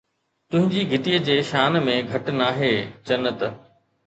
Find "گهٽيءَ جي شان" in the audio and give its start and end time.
0.93-1.77